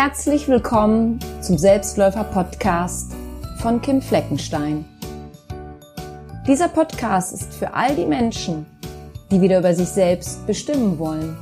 [0.00, 3.16] Herzlich willkommen zum Selbstläufer-Podcast
[3.60, 4.84] von Kim Fleckenstein.
[6.46, 8.64] Dieser Podcast ist für all die Menschen,
[9.32, 11.36] die wieder über sich selbst bestimmen wollen.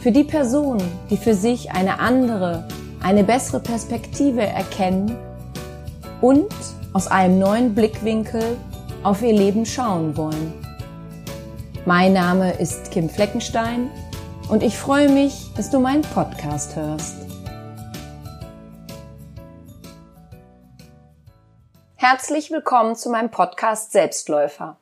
[0.00, 2.68] Für die Personen, die für sich eine andere,
[3.02, 5.16] eine bessere Perspektive erkennen
[6.20, 6.54] und
[6.92, 8.56] aus einem neuen Blickwinkel
[9.02, 10.52] auf ihr Leben schauen wollen.
[11.84, 13.90] Mein Name ist Kim Fleckenstein
[14.48, 17.16] und ich freue mich, dass du meinen Podcast hörst.
[21.96, 24.76] Herzlich willkommen zu meinem Podcast Selbstläufer.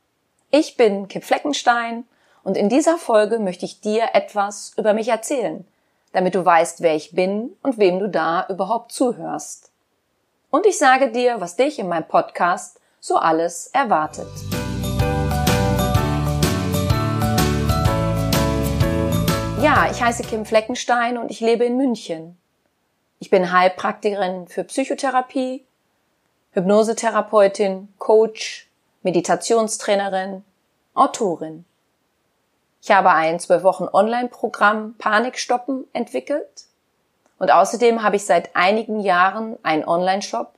[0.51, 2.05] Ich bin Kim Fleckenstein
[2.43, 5.67] und in dieser Folge möchte ich dir etwas über mich erzählen,
[6.13, 9.71] damit du weißt, wer ich bin und wem du da überhaupt zuhörst.
[10.49, 14.27] Und ich sage dir, was dich in meinem Podcast so alles erwartet.
[19.77, 22.35] Ja, ich heiße Kim Fleckenstein und ich lebe in München.
[23.19, 25.63] Ich bin Heilpraktikerin für Psychotherapie,
[26.53, 28.67] Hypnosetherapeutin, Coach,
[29.03, 30.43] Meditationstrainerin,
[30.95, 31.63] Autorin.
[32.81, 36.65] Ich habe ein zwölf Wochen Online-Programm Panikstoppen entwickelt
[37.37, 40.53] und außerdem habe ich seit einigen Jahren einen Online-Shop,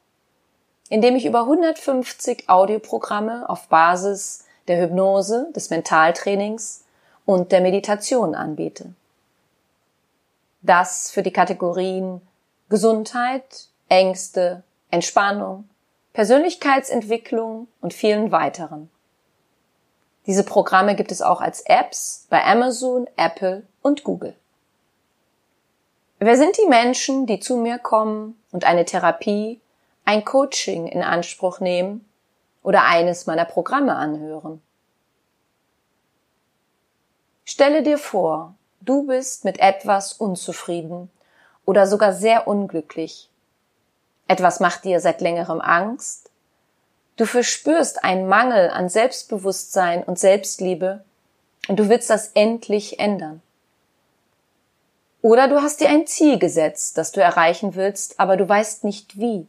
[0.88, 6.86] in dem ich über 150 Audioprogramme auf Basis der Hypnose, des Mentaltrainings
[7.26, 8.94] und der Meditation anbiete.
[10.62, 12.22] Das für die Kategorien
[12.70, 15.70] Gesundheit, Ängste, Entspannung,
[16.14, 18.90] Persönlichkeitsentwicklung und vielen weiteren.
[20.28, 24.36] Diese Programme gibt es auch als Apps bei Amazon, Apple und Google.
[26.20, 29.62] Wer sind die Menschen, die zu mir kommen und eine Therapie,
[30.06, 32.08] ein Coaching in Anspruch nehmen
[32.62, 34.62] oder eines meiner Programme anhören?
[37.46, 41.10] Stelle dir vor, du bist mit etwas unzufrieden
[41.66, 43.30] oder sogar sehr unglücklich.
[44.28, 46.30] Etwas macht dir seit längerem Angst
[47.20, 51.04] Du verspürst einen Mangel an Selbstbewusstsein und Selbstliebe
[51.68, 53.42] und du willst das endlich ändern.
[55.22, 59.20] Oder du hast dir ein Ziel gesetzt, das du erreichen willst, aber du weißt nicht
[59.20, 59.46] wie.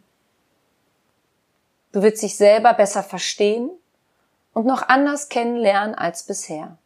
[1.92, 3.70] Du willst dich selber besser verstehen
[4.52, 6.76] und noch anders kennenlernen als bisher.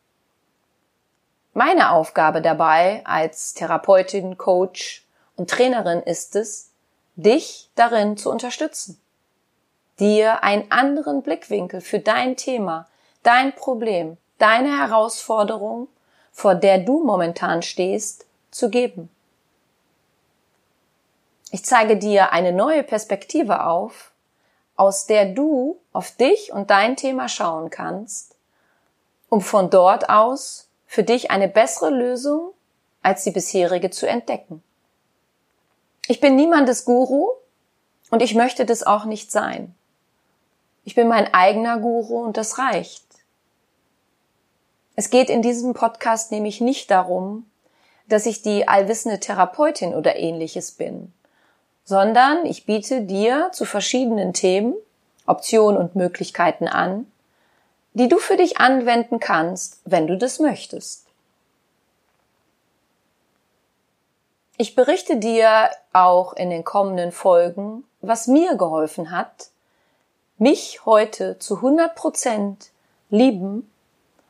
[1.54, 5.06] Meine Aufgabe dabei als Therapeutin, Coach
[5.36, 6.70] und Trainerin ist es,
[7.16, 9.00] dich darin zu unterstützen
[9.98, 12.88] dir einen anderen Blickwinkel für dein Thema,
[13.22, 15.88] dein Problem, deine Herausforderung,
[16.32, 19.08] vor der du momentan stehst, zu geben.
[21.50, 24.10] Ich zeige dir eine neue Perspektive auf,
[24.76, 28.34] aus der du auf dich und dein Thema schauen kannst,
[29.28, 32.52] um von dort aus für dich eine bessere Lösung
[33.02, 34.62] als die bisherige zu entdecken.
[36.06, 37.30] Ich bin niemandes Guru
[38.12, 39.74] und ich möchte das auch nicht sein.
[40.84, 43.02] Ich bin mein eigener Guru und das reicht.
[44.94, 47.50] Es geht in diesem Podcast nämlich nicht darum,
[48.08, 51.12] dass ich die allwissende Therapeutin oder ähnliches bin,
[51.84, 54.74] sondern ich biete dir zu verschiedenen Themen
[55.26, 57.10] Optionen und Möglichkeiten an,
[57.94, 61.06] die du für dich anwenden kannst, wenn du das möchtest.
[64.56, 69.50] Ich berichte dir auch in den kommenden Folgen, was mir geholfen hat,
[70.38, 72.70] mich heute zu 100 Prozent
[73.10, 73.70] lieben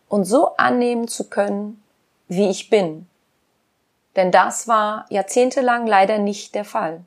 [0.09, 1.83] und so annehmen zu können,
[2.29, 3.07] wie ich bin.
[4.17, 7.05] Denn das war jahrzehntelang leider nicht der Fall.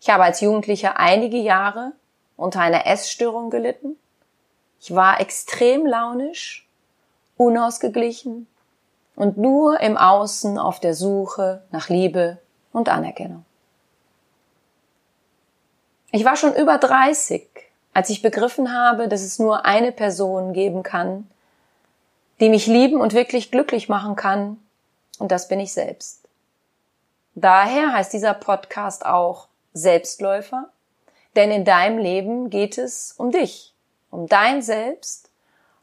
[0.00, 1.92] Ich habe als Jugendlicher einige Jahre
[2.36, 3.98] unter einer Essstörung gelitten.
[4.80, 6.66] Ich war extrem launisch,
[7.36, 8.46] unausgeglichen
[9.14, 12.38] und nur im Außen auf der Suche nach Liebe
[12.72, 13.44] und Anerkennung.
[16.12, 17.48] Ich war schon über 30,
[17.92, 21.30] als ich begriffen habe, dass es nur eine Person geben kann,
[22.40, 24.58] die mich lieben und wirklich glücklich machen kann,
[25.18, 26.26] und das bin ich selbst.
[27.34, 30.70] Daher heißt dieser Podcast auch Selbstläufer,
[31.36, 33.74] denn in deinem Leben geht es um dich,
[34.10, 35.30] um dein Selbst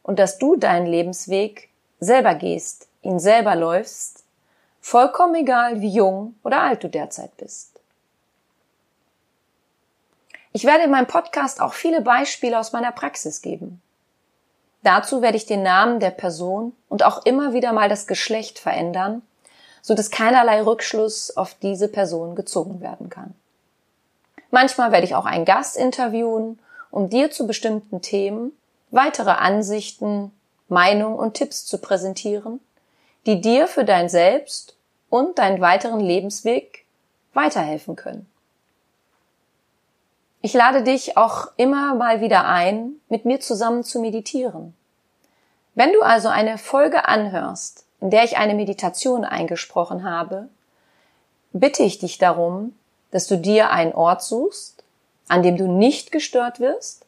[0.04, 1.70] und dass du deinen Lebensweg
[2.00, 4.24] selber gehst, ihn selber läufst,
[4.82, 7.80] vollkommen egal, wie jung oder alt du derzeit bist.
[10.54, 13.82] Ich werde in meinem Podcast auch viele Beispiele aus meiner Praxis geben.
[14.84, 19.22] Dazu werde ich den Namen der Person und auch immer wieder mal das Geschlecht verändern,
[19.82, 23.36] so dass keinerlei Rückschluss auf diese Person gezogen werden kann.
[24.50, 26.60] Manchmal werde ich auch einen Gast interviewen,
[26.98, 28.54] um dir zu bestimmten Themen
[28.90, 30.32] weitere Ansichten,
[30.68, 32.60] Meinungen und Tipps zu präsentieren,
[33.28, 34.76] die dir für dein Selbst
[35.12, 36.86] und deinen weiteren Lebensweg
[37.36, 38.26] weiterhelfen können.
[40.42, 44.74] Ich lade dich auch immer mal wieder ein, mit mir zusammen zu meditieren.
[45.76, 50.50] Wenn du also eine Folge anhörst, in der ich eine Meditation eingesprochen habe,
[51.54, 52.74] bitte ich dich darum,
[53.12, 54.78] dass du dir einen Ort suchst,
[55.28, 57.06] an dem du nicht gestört wirst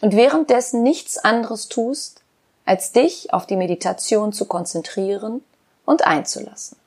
[0.00, 2.22] und währenddessen nichts anderes tust,
[2.64, 5.42] als dich auf die Meditation zu konzentrieren
[5.84, 6.78] und einzulassen.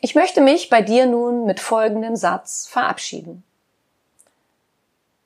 [0.00, 3.44] Ich möchte mich bei dir nun mit folgendem Satz verabschieden.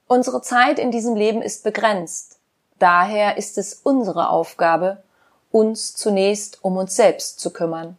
[0.06, 2.38] Unsere Zeit in diesem Leben ist begrenzt.
[2.78, 5.02] Daher ist es unsere Aufgabe,
[5.50, 7.96] uns zunächst um uns selbst zu kümmern,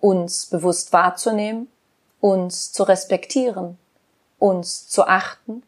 [0.00, 1.68] uns bewusst wahrzunehmen,
[2.20, 3.78] uns zu respektieren,
[4.38, 5.62] uns zu achten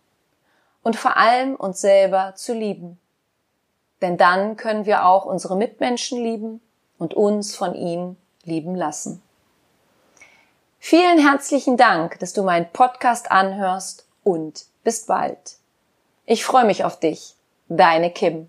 [0.83, 2.99] und vor allem uns selber zu lieben.
[4.00, 6.61] Denn dann können wir auch unsere Mitmenschen lieben
[6.99, 9.23] und uns von ihnen lieben lassen.
[10.79, 15.56] Vielen herzlichen Dank, dass du meinen Podcast anhörst und bis bald.
[16.25, 17.35] Ich freue mich auf dich.
[17.69, 18.49] Deine Kim.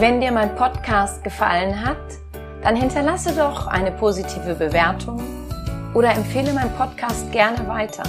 [0.00, 1.98] Wenn dir mein Podcast gefallen hat,
[2.62, 5.20] dann hinterlasse doch eine positive Bewertung
[5.92, 8.04] oder empfehle meinen Podcast gerne weiter.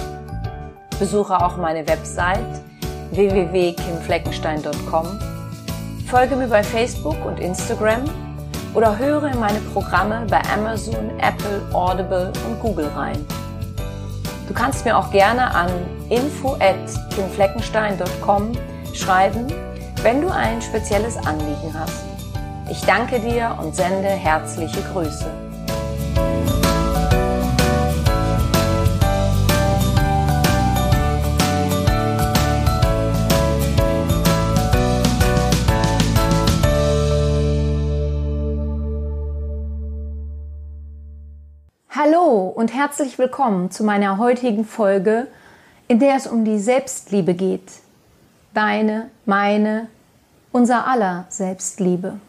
[0.98, 2.62] Besuche auch meine Website
[3.10, 5.06] www.kimfleckenstein.com,
[6.08, 8.04] folge mir bei Facebook und Instagram
[8.72, 13.22] oder höre in meine Programme bei Amazon, Apple, Audible und Google rein.
[14.48, 15.68] Du kannst mir auch gerne an
[16.08, 18.52] info at kimfleckenstein.com
[18.94, 19.52] schreiben,
[20.02, 22.02] wenn du ein spezielles Anliegen hast.
[22.68, 25.26] Ich danke dir und sende herzliche Grüße.
[41.90, 45.28] Hallo und herzlich willkommen zu meiner heutigen Folge,
[45.86, 47.81] in der es um die Selbstliebe geht.
[48.54, 49.88] Deine, meine,
[50.52, 52.20] unser aller Selbstliebe.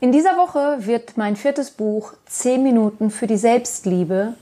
[0.00, 4.34] In dieser Woche wird mein viertes Buch 10 Minuten für die Selbstliebe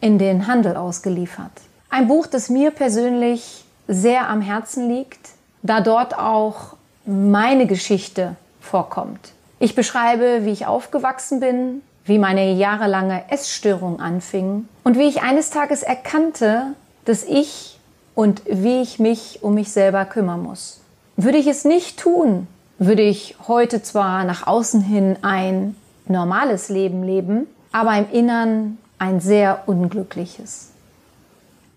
[0.00, 1.52] in den Handel ausgeliefert.
[1.90, 5.30] Ein Buch, das mir persönlich sehr am Herzen liegt,
[5.62, 9.32] da dort auch meine Geschichte vorkommt.
[9.58, 15.50] Ich beschreibe, wie ich aufgewachsen bin, wie meine jahrelange Essstörung anfing und wie ich eines
[15.50, 16.74] Tages erkannte,
[17.04, 17.73] dass ich
[18.14, 20.80] und wie ich mich um mich selber kümmern muss.
[21.16, 22.46] Würde ich es nicht tun,
[22.78, 25.76] würde ich heute zwar nach außen hin ein
[26.06, 30.70] normales Leben leben, aber im Innern ein sehr unglückliches.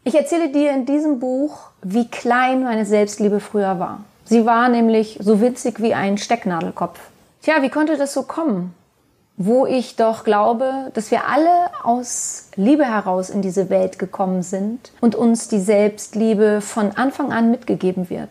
[0.03, 4.05] Ich erzähle dir in diesem Buch, wie klein meine Selbstliebe früher war.
[4.25, 6.99] Sie war nämlich so winzig wie ein Stecknadelkopf.
[7.41, 8.73] Tja, wie konnte das so kommen?
[9.37, 14.91] Wo ich doch glaube, dass wir alle aus Liebe heraus in diese Welt gekommen sind
[14.99, 18.29] und uns die Selbstliebe von Anfang an mitgegeben wird.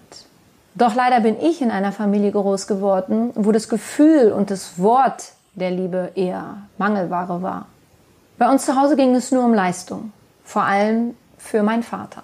[0.75, 5.33] Doch leider bin ich in einer Familie groß geworden, wo das Gefühl und das Wort
[5.55, 7.67] der Liebe eher Mangelware war.
[8.37, 10.13] Bei uns zu Hause ging es nur um Leistung,
[10.45, 12.23] vor allem für meinen Vater.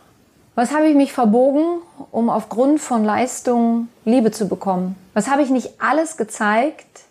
[0.55, 4.97] Was habe ich mich verbogen, um aufgrund von Leistung Liebe zu bekommen?
[5.15, 7.05] Was habe ich nicht alles gezeigt,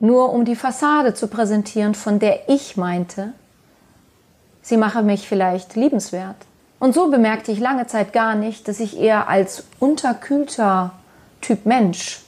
[0.00, 3.32] nur um die Fassade zu präsentieren, von der ich meinte,
[4.62, 6.36] sie mache mich vielleicht liebenswert?
[6.78, 10.92] Und so bemerkte ich lange Zeit gar nicht, dass ich eher als unterkühlter
[11.40, 12.20] Typ Mensch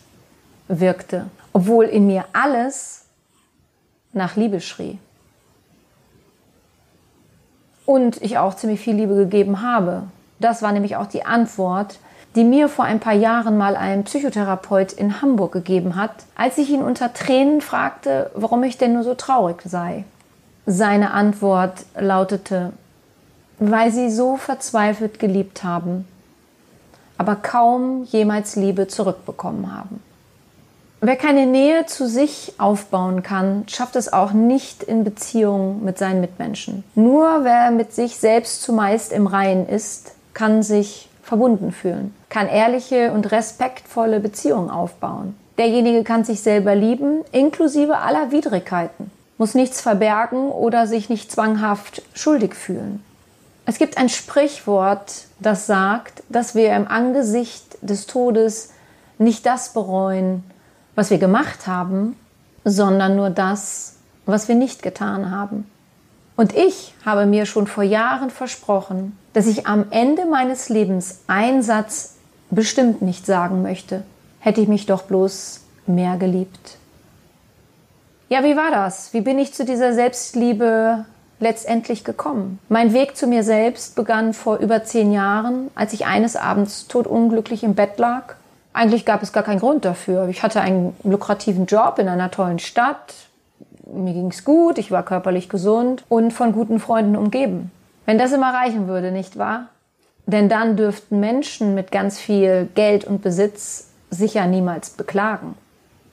[0.66, 3.04] wirkte, obwohl in mir alles
[4.12, 4.98] nach Liebe schrie.
[7.86, 10.04] Und ich auch ziemlich viel Liebe gegeben habe.
[10.38, 11.98] Das war nämlich auch die Antwort,
[12.36, 16.70] die mir vor ein paar Jahren mal ein Psychotherapeut in Hamburg gegeben hat, als ich
[16.70, 20.04] ihn unter Tränen fragte, warum ich denn nur so traurig sei.
[20.66, 22.72] Seine Antwort lautete,
[23.58, 26.06] weil sie so verzweifelt geliebt haben,
[27.18, 30.00] aber kaum jemals Liebe zurückbekommen haben.
[31.02, 36.20] Wer keine Nähe zu sich aufbauen kann, schafft es auch nicht in Beziehungen mit seinen
[36.20, 36.84] Mitmenschen.
[36.94, 43.12] Nur wer mit sich selbst zumeist im Reinen ist, kann sich verbunden fühlen, kann ehrliche
[43.12, 45.36] und respektvolle Beziehungen aufbauen.
[45.58, 52.02] Derjenige kann sich selber lieben, inklusive aller Widrigkeiten, muss nichts verbergen oder sich nicht zwanghaft
[52.14, 53.04] schuldig fühlen.
[53.64, 58.70] Es gibt ein Sprichwort, das sagt, dass wir im Angesicht des Todes
[59.18, 60.42] nicht das bereuen,
[60.96, 62.16] was wir gemacht haben,
[62.64, 63.94] sondern nur das,
[64.26, 65.70] was wir nicht getan haben.
[66.40, 71.62] Und ich habe mir schon vor Jahren versprochen, dass ich am Ende meines Lebens einen
[71.62, 72.14] Satz
[72.48, 74.04] bestimmt nicht sagen möchte.
[74.38, 76.78] Hätte ich mich doch bloß mehr geliebt.
[78.30, 79.12] Ja, wie war das?
[79.12, 81.04] Wie bin ich zu dieser Selbstliebe
[81.40, 82.58] letztendlich gekommen?
[82.70, 87.64] Mein Weg zu mir selbst begann vor über zehn Jahren, als ich eines Abends todunglücklich
[87.64, 88.36] im Bett lag.
[88.72, 90.26] Eigentlich gab es gar keinen Grund dafür.
[90.28, 93.12] Ich hatte einen lukrativen Job in einer tollen Stadt.
[93.92, 97.70] Mir ging's gut, ich war körperlich gesund und von guten Freunden umgeben.
[98.06, 99.68] Wenn das immer reichen würde, nicht wahr?
[100.26, 105.54] Denn dann dürften Menschen mit ganz viel Geld und Besitz sicher niemals beklagen.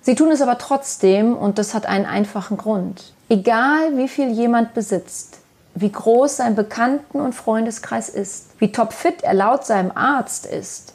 [0.01, 3.13] Sie tun es aber trotzdem und das hat einen einfachen Grund.
[3.29, 5.39] Egal wie viel jemand besitzt,
[5.75, 10.93] wie groß sein Bekannten- und Freundeskreis ist, wie topfit er laut seinem Arzt ist,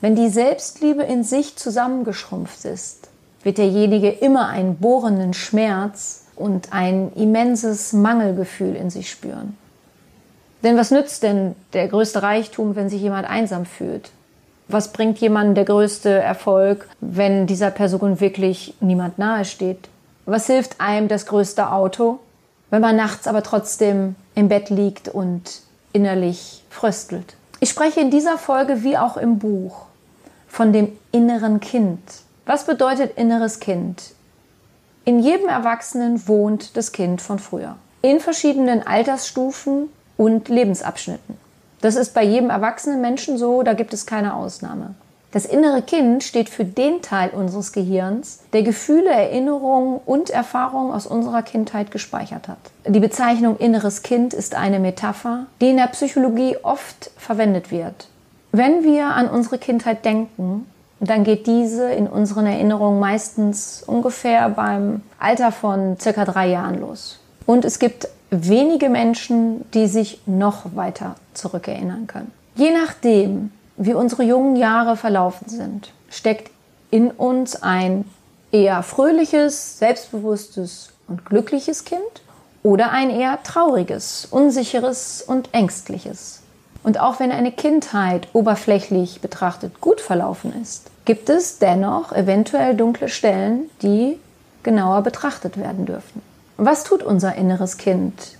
[0.00, 3.08] wenn die Selbstliebe in sich zusammengeschrumpft ist,
[3.42, 9.56] wird derjenige immer einen bohrenden Schmerz und ein immenses Mangelgefühl in sich spüren.
[10.62, 14.10] Denn was nützt denn der größte Reichtum, wenn sich jemand einsam fühlt?
[14.66, 19.88] Was bringt jemandem der größte Erfolg, wenn dieser Person wirklich niemand nahe steht?
[20.26, 22.18] Was hilft einem das größte Auto,
[22.70, 27.34] wenn man nachts aber trotzdem im Bett liegt und innerlich fröstelt?
[27.60, 29.86] Ich spreche in dieser Folge wie auch im Buch
[30.48, 32.00] von dem inneren Kind.
[32.48, 34.14] Was bedeutet inneres Kind?
[35.04, 37.76] In jedem Erwachsenen wohnt das Kind von früher.
[38.00, 41.36] In verschiedenen Altersstufen und Lebensabschnitten.
[41.82, 44.94] Das ist bei jedem erwachsenen Menschen so, da gibt es keine Ausnahme.
[45.30, 51.06] Das innere Kind steht für den Teil unseres Gehirns, der Gefühle, Erinnerungen und Erfahrungen aus
[51.06, 52.56] unserer Kindheit gespeichert hat.
[52.86, 58.08] Die Bezeichnung inneres Kind ist eine Metapher, die in der Psychologie oft verwendet wird.
[58.52, 60.64] Wenn wir an unsere Kindheit denken,
[61.00, 67.20] dann geht diese in unseren Erinnerungen meistens ungefähr beim Alter von circa drei Jahren los.
[67.46, 72.32] Und es gibt wenige Menschen, die sich noch weiter zurückerinnern können.
[72.56, 76.50] Je nachdem, wie unsere jungen Jahre verlaufen sind, steckt
[76.90, 78.04] in uns ein
[78.50, 82.00] eher fröhliches, selbstbewusstes und glückliches Kind
[82.62, 86.42] oder ein eher trauriges, unsicheres und ängstliches.
[86.82, 93.08] Und auch wenn eine Kindheit oberflächlich betrachtet gut verlaufen ist, gibt es dennoch eventuell dunkle
[93.08, 94.18] Stellen, die
[94.62, 96.22] genauer betrachtet werden dürfen.
[96.56, 98.36] Was tut unser inneres Kind?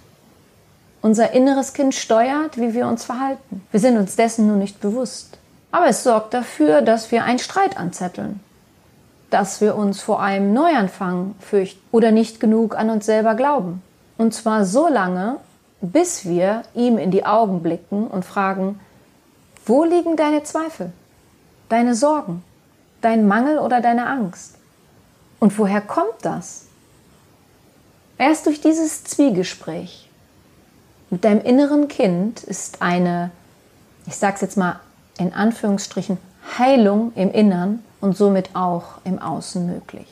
[1.01, 3.63] Unser inneres Kind steuert, wie wir uns verhalten.
[3.71, 5.39] Wir sind uns dessen nur nicht bewusst.
[5.71, 8.41] Aber es sorgt dafür, dass wir einen Streit anzetteln,
[9.31, 13.83] dass wir uns vor einem Neuanfang fürchten oder nicht genug an uns selber glauben.
[14.17, 15.37] Und zwar so lange,
[15.81, 18.81] bis wir ihm in die Augen blicken und fragen,
[19.67, 20.93] wo liegen deine Zweifel,
[21.69, 22.43] deine Sorgen,
[23.01, 24.57] dein Mangel oder deine Angst?
[25.41, 26.65] Und woher kommt das?
[28.17, 30.09] Erst durch dieses Zwiegespräch
[31.11, 33.31] mit deinem inneren Kind ist eine,
[34.07, 34.81] ich sag's jetzt mal
[35.19, 36.19] in Anführungsstrichen,
[36.59, 40.07] Heilung im Innern und somit auch im Außen möglich.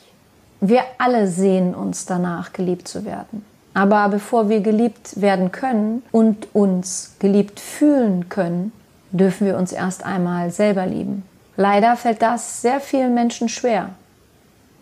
[0.59, 3.45] Wir alle sehnen uns danach, geliebt zu werden.
[3.77, 8.71] Aber bevor wir geliebt werden können und uns geliebt fühlen können,
[9.11, 11.23] dürfen wir uns erst einmal selber lieben.
[11.57, 13.91] Leider fällt das sehr vielen Menschen schwer.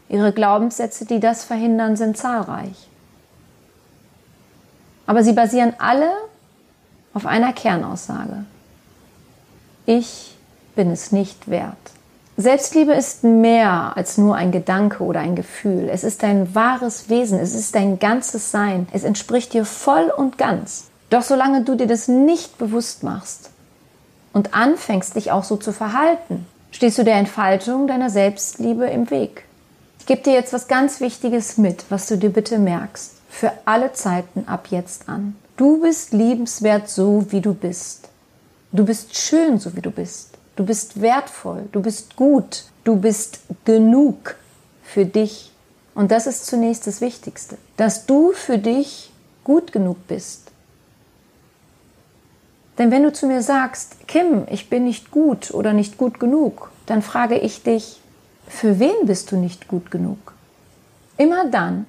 [0.07, 2.87] Ihre Glaubenssätze, die das verhindern, sind zahlreich.
[5.05, 6.13] Aber sie basieren alle
[7.13, 8.45] auf einer Kernaussage.
[9.85, 10.37] Ich
[10.77, 11.75] bin es nicht wert.
[12.37, 15.89] Selbstliebe ist mehr als nur ein Gedanke oder ein Gefühl.
[15.89, 17.39] Es ist dein wahres Wesen.
[17.39, 18.87] Es ist dein ganzes Sein.
[18.91, 20.87] Es entspricht dir voll und ganz.
[21.09, 23.51] Doch solange du dir das nicht bewusst machst
[24.33, 29.45] und anfängst, dich auch so zu verhalten, stehst du der Entfaltung deiner Selbstliebe im Weg.
[29.99, 33.91] Ich gebe dir jetzt was ganz Wichtiges mit, was du dir bitte merkst für alle
[33.91, 35.35] Zeiten ab jetzt an.
[35.57, 38.07] Du bist liebenswert so, wie du bist.
[38.71, 40.34] Du bist schön, so wie du bist.
[40.55, 44.35] Du bist wertvoll, du bist gut, du bist genug
[44.83, 45.51] für dich.
[45.93, 49.12] Und das ist zunächst das Wichtigste, dass du für dich
[49.43, 50.51] gut genug bist.
[52.77, 56.71] Denn wenn du zu mir sagst, Kim, ich bin nicht gut oder nicht gut genug,
[56.85, 58.01] dann frage ich dich,
[58.47, 60.33] für wen bist du nicht gut genug?
[61.17, 61.85] Immer dann,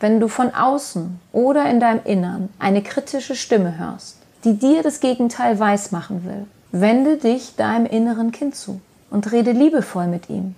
[0.00, 5.00] wenn du von außen oder in deinem Innern eine kritische Stimme hörst, die dir das
[5.00, 10.54] Gegenteil weismachen will, wende dich deinem inneren Kind zu und rede liebevoll mit ihm.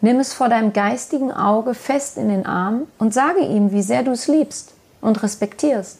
[0.00, 4.02] Nimm es vor deinem geistigen Auge fest in den Arm und sage ihm, wie sehr
[4.02, 5.98] du es liebst und respektierst.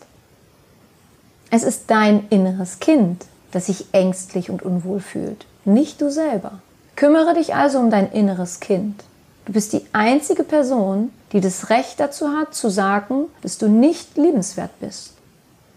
[1.50, 6.60] Es ist dein inneres Kind, das sich ängstlich und unwohl fühlt, nicht du selber.
[6.96, 9.04] Kümmere dich also um dein inneres Kind
[9.44, 14.16] Du bist die einzige Person, die das Recht dazu hat, zu sagen, dass du nicht
[14.16, 15.14] liebenswert bist.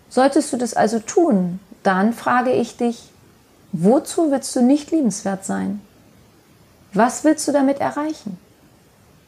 [0.10, 3.10] Solltest du das also tun, dann frage ich dich,
[3.84, 5.82] wozu willst du nicht liebenswert sein?
[6.94, 8.38] Was willst du damit erreichen?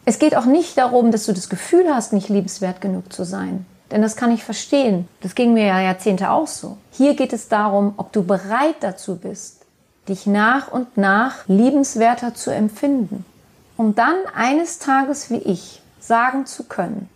[0.06, 3.66] Es geht auch nicht darum, dass du das Gefühl hast, nicht liebenswert genug zu sein.
[3.92, 5.08] Denn das kann ich verstehen.
[5.22, 6.78] Das ging mir ja Jahrzehnte auch so.
[6.92, 9.66] Hier geht es darum, ob du bereit dazu bist,
[10.08, 13.26] dich nach und nach liebenswerter zu empfinden
[13.78, 17.10] um dann eines Tages wie ich sagen zu können,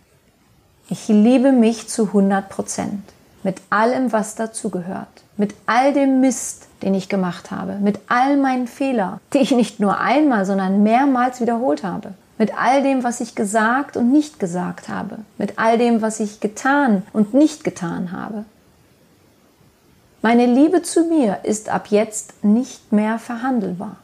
[0.88, 3.02] ich liebe mich zu 100 Prozent.
[3.42, 5.08] Mit allem, was dazugehört.
[5.36, 7.74] Mit all dem Mist, den ich gemacht habe.
[7.74, 12.14] Mit all meinen Fehlern, die ich nicht nur einmal, sondern mehrmals wiederholt habe.
[12.38, 15.18] Mit all dem, was ich gesagt und nicht gesagt habe.
[15.38, 18.44] Mit all dem, was ich getan und nicht getan habe.
[20.22, 23.96] Meine Liebe zu mir ist ab jetzt nicht mehr verhandelbar.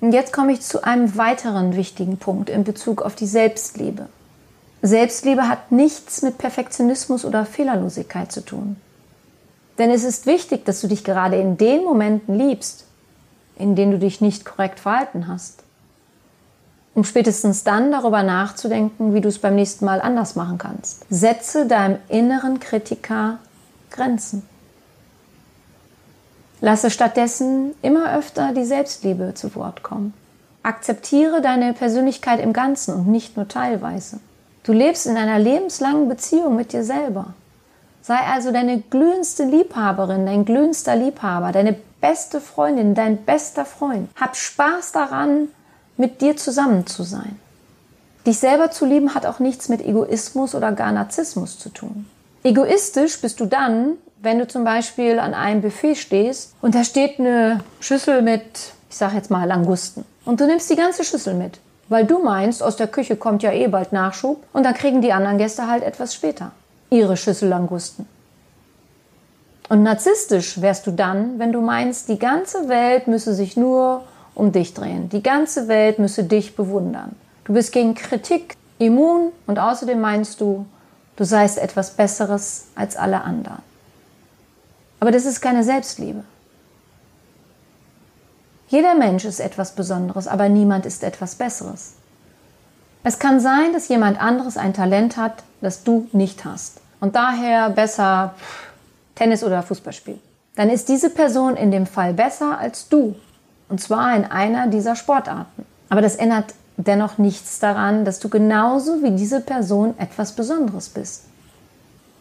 [0.00, 4.08] Und jetzt komme ich zu einem weiteren wichtigen Punkt in Bezug auf die Selbstliebe.
[4.82, 8.76] Selbstliebe hat nichts mit Perfektionismus oder Fehlerlosigkeit zu tun.
[9.78, 12.84] Denn es ist wichtig, dass du dich gerade in den Momenten liebst,
[13.56, 15.62] in denen du dich nicht korrekt verhalten hast.
[16.94, 21.04] Um spätestens dann darüber nachzudenken, wie du es beim nächsten Mal anders machen kannst.
[21.08, 23.38] Setze deinem inneren Kritiker
[23.90, 24.42] Grenzen.
[26.60, 30.14] Lasse stattdessen immer öfter die Selbstliebe zu Wort kommen.
[30.62, 34.20] Akzeptiere deine Persönlichkeit im Ganzen und nicht nur teilweise.
[34.62, 37.34] Du lebst in einer lebenslangen Beziehung mit dir selber.
[38.02, 44.08] Sei also deine glühendste Liebhaberin, dein glühendster Liebhaber, deine beste Freundin, dein bester Freund.
[44.18, 45.48] Hab Spaß daran,
[45.96, 47.38] mit dir zusammen zu sein.
[48.26, 52.06] Dich selber zu lieben hat auch nichts mit Egoismus oder gar Narzissmus zu tun.
[52.42, 57.18] Egoistisch bist du dann, wenn du zum Beispiel an einem Buffet stehst und da steht
[57.18, 58.42] eine Schüssel mit,
[58.90, 60.04] ich sag jetzt mal Langusten.
[60.24, 61.58] Und du nimmst die ganze Schüssel mit,
[61.90, 65.12] weil du meinst, aus der Küche kommt ja eh bald Nachschub und dann kriegen die
[65.12, 66.52] anderen Gäste halt etwas später
[66.88, 68.08] ihre Schüssel Langusten.
[69.68, 74.50] Und narzisstisch wärst du dann, wenn du meinst, die ganze Welt müsse sich nur um
[74.50, 75.08] dich drehen.
[75.08, 77.14] Die ganze Welt müsse dich bewundern.
[77.44, 80.66] Du bist gegen Kritik immun und außerdem meinst du,
[81.16, 83.62] du seist etwas Besseres als alle anderen.
[84.98, 86.24] Aber das ist keine Selbstliebe.
[88.70, 91.94] Jeder Mensch ist etwas Besonderes, aber niemand ist etwas Besseres.
[93.02, 97.70] Es kann sein, dass jemand anderes ein Talent hat, das du nicht hast und daher
[97.70, 98.34] besser
[99.16, 100.20] Tennis oder Fußball spielt.
[100.54, 103.16] Dann ist diese Person in dem Fall besser als du
[103.68, 105.66] und zwar in einer dieser Sportarten.
[105.88, 111.24] Aber das ändert dennoch nichts daran, dass du genauso wie diese Person etwas Besonderes bist.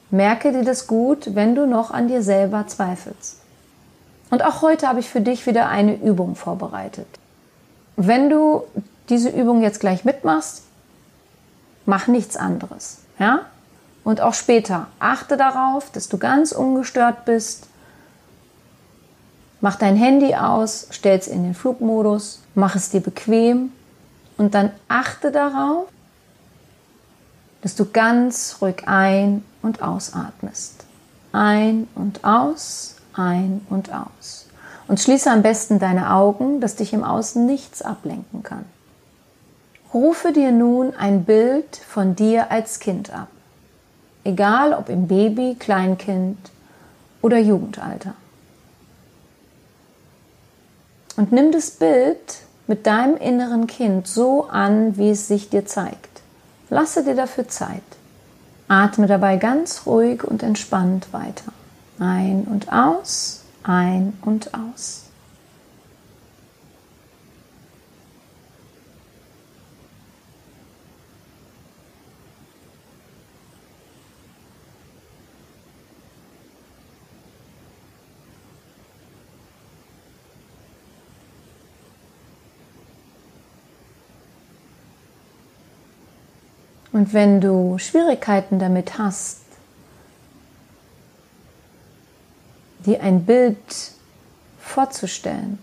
[0.09, 3.39] Merke dir das gut, wenn du noch an dir selber zweifelst.
[4.29, 7.07] Und auch heute habe ich für dich wieder eine Übung vorbereitet.
[7.95, 8.63] Wenn du
[9.09, 10.63] diese Übung jetzt gleich mitmachst,
[11.85, 12.99] mach nichts anderes.
[13.17, 13.41] Ja?
[14.03, 17.67] Und auch später achte darauf, dass du ganz ungestört bist.
[19.61, 23.71] Mach dein Handy aus, stell es in den Flugmodus, mach es dir bequem
[24.37, 25.87] und dann achte darauf,
[27.61, 30.85] dass du ganz ruhig ein- und ausatmest.
[31.33, 34.47] Ein und aus, ein und aus.
[34.87, 38.65] Und schließe am besten deine Augen, dass dich im Außen nichts ablenken kann.
[39.93, 43.27] Rufe dir nun ein Bild von dir als Kind ab.
[44.23, 46.37] Egal ob im Baby, Kleinkind
[47.21, 48.13] oder Jugendalter.
[51.17, 56.21] Und nimm das Bild mit deinem inneren Kind so an, wie es sich dir zeigt.
[56.69, 57.81] Lasse dir dafür Zeit.
[58.67, 61.51] Atme dabei ganz ruhig und entspannt weiter.
[61.99, 65.09] Ein und aus, ein und aus.
[86.91, 89.48] Und wenn du Schwierigkeiten damit hast,
[92.79, 93.57] dir ein Bild
[94.59, 95.59] vorzustellen,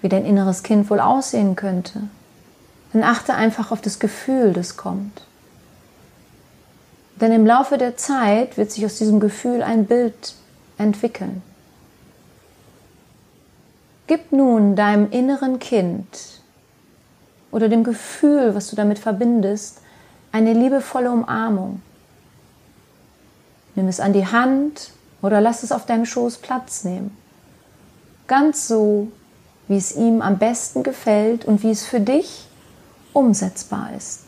[0.00, 2.02] wie dein inneres Kind wohl aussehen könnte,
[2.92, 5.22] dann achte einfach auf das Gefühl, das kommt.
[7.20, 10.34] Denn im Laufe der Zeit wird sich aus diesem Gefühl ein Bild
[10.78, 11.42] entwickeln.
[14.06, 16.06] Gib nun deinem inneren Kind
[17.50, 19.80] oder dem Gefühl, was du damit verbindest,
[20.30, 21.80] eine liebevolle Umarmung.
[23.74, 24.92] Nimm es an die Hand
[25.26, 27.16] oder lass es auf deinem Schoß Platz nehmen.
[28.28, 29.08] Ganz so,
[29.68, 32.46] wie es ihm am besten gefällt und wie es für dich
[33.12, 34.20] umsetzbar ist.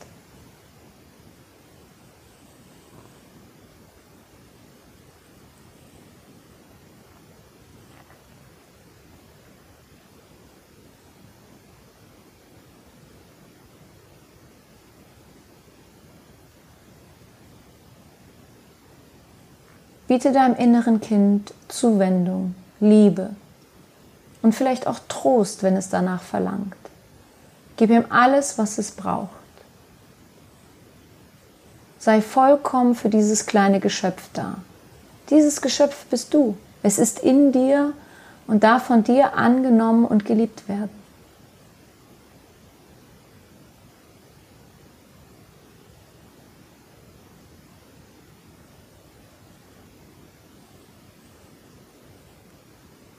[20.09, 23.31] Biete deinem inneren Kind Zuwendung, Liebe
[24.43, 26.75] und vielleicht auch Trost, wenn es danach verlangt.
[27.77, 29.29] Gib ihm alles, was es braucht.
[31.99, 34.57] Sei vollkommen für dieses kleine Geschöpf da.
[35.31, 36.57] Dieses Geschöpf bist du.
[36.83, 37.93] Es ist in dir
[38.47, 40.98] und darf von dir angenommen und geliebt werden.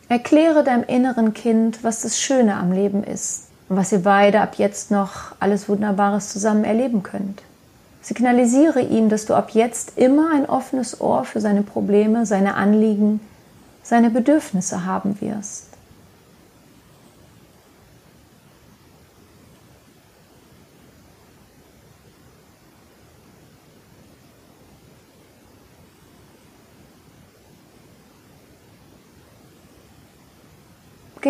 [0.10, 4.56] Erkläre deinem inneren Kind, was das Schöne am Leben ist und was ihr beide ab
[4.58, 7.44] jetzt noch alles Wunderbares zusammen erleben könnt.
[8.02, 13.20] Signalisiere ihm, dass du ab jetzt immer ein offenes Ohr für seine Probleme, seine Anliegen,
[13.84, 15.69] seine Bedürfnisse haben wirst.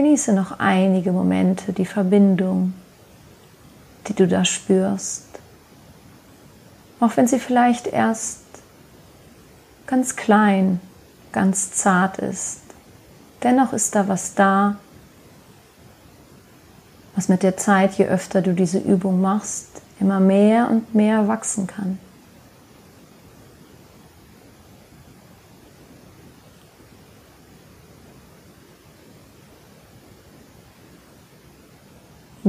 [0.10, 2.74] Genieße noch einige Momente die Verbindung,
[4.08, 5.28] die du da spürst.
[7.00, 8.40] Auch wenn sie vielleicht erst
[9.86, 10.80] ganz klein,
[11.32, 12.62] ganz zart ist.
[13.44, 14.78] Dennoch ist da was da,
[17.16, 21.68] was mit der Zeit, je öfter du diese Übung machst, immer mehr und mehr wachsen
[21.68, 22.00] kann.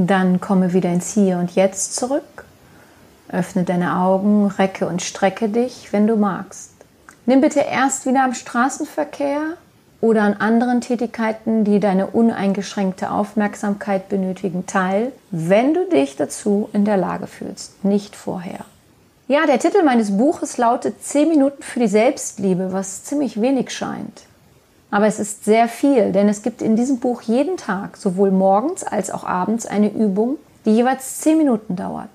[0.07, 2.45] Dann komme wieder ins Hier und Jetzt zurück.
[3.29, 6.71] Öffne deine Augen, recke und strecke dich, wenn du magst.
[7.25, 9.41] Nimm bitte erst wieder am Straßenverkehr
[10.01, 16.83] oder an anderen Tätigkeiten, die deine uneingeschränkte Aufmerksamkeit benötigen, teil, wenn du dich dazu in
[16.83, 18.65] der Lage fühlst, nicht vorher.
[19.27, 24.23] Ja, der Titel meines Buches lautet 10 Minuten für die Selbstliebe, was ziemlich wenig scheint.
[24.91, 28.83] Aber es ist sehr viel, denn es gibt in diesem Buch jeden Tag, sowohl morgens
[28.83, 32.09] als auch abends, eine Übung, die jeweils zehn Minuten dauert.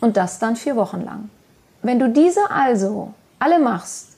[0.00, 1.30] Und das dann vier Wochen lang.
[1.82, 4.08] Wenn du diese also alle machst,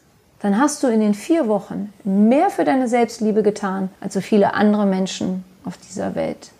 [0.40, 4.54] dann hast du in den vier Wochen mehr für deine Selbstliebe getan als so viele
[4.54, 6.50] andere Menschen auf dieser Welt.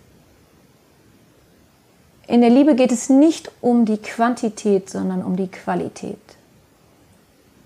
[2.27, 6.21] In der Liebe geht es nicht um die Quantität, sondern um die Qualität.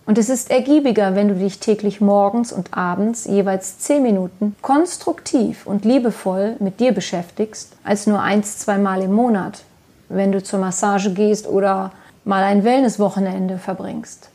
[0.06, 5.66] Und es ist ergiebiger, wenn du dich täglich morgens und abends jeweils zehn Minuten konstruktiv
[5.66, 9.62] und liebevoll mit dir beschäftigst, als nur eins, zweimal im Monat,
[10.10, 11.92] wenn du zur Massage gehst oder
[12.24, 14.28] mal ein Wellnesswochenende verbringst.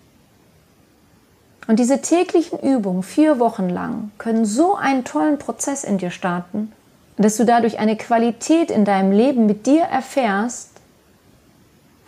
[1.67, 6.71] Und diese täglichen Übungen vier Wochen lang können so einen tollen Prozess in dir starten,
[7.17, 10.79] dass du dadurch eine Qualität in deinem Leben mit dir erfährst,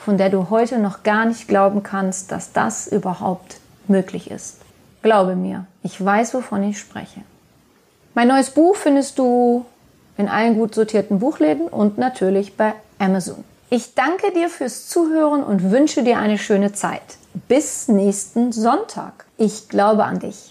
[0.04, 4.58] von der du heute noch gar nicht glauben kannst, dass das überhaupt möglich ist.
[5.02, 7.22] Glaube mir, ich weiß, wovon ich spreche.
[8.14, 9.66] Mein neues Buch findest du
[10.18, 13.44] in allen gut sortierten Buchläden und natürlich bei Amazon.
[13.70, 17.02] Ich danke dir fürs Zuhören und wünsche dir eine schöne Zeit.
[17.48, 19.26] Bis nächsten Sonntag.
[19.38, 20.51] Ich glaube an dich.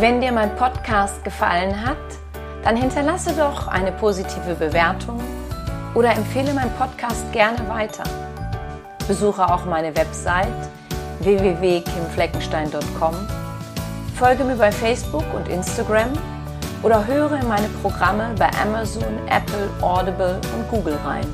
[0.00, 1.96] Wenn dir mein Podcast gefallen hat,
[2.62, 5.20] dann hinterlasse doch eine positive Bewertung
[5.92, 8.04] oder empfehle meinen Podcast gerne weiter.
[9.08, 10.46] Besuche auch meine Website
[11.18, 13.16] www.kimfleckenstein.com,
[14.16, 16.12] folge mir bei Facebook und Instagram
[16.84, 21.26] oder höre in meine Programme bei Amazon, Apple, Audible und Google rein.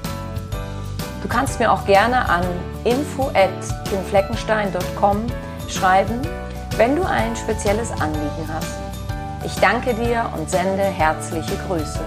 [1.20, 2.44] Du kannst mir auch gerne an
[2.84, 3.50] info at
[3.90, 5.26] kimfleckenstein.com
[5.68, 6.22] schreiben
[6.76, 8.74] wenn du ein spezielles Anliegen hast.
[9.44, 12.00] Ich danke dir und sende herzliche Grüße.